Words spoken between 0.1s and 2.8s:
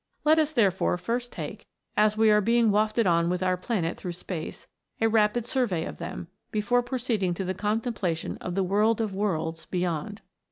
Let us, therefore, first take, as we are being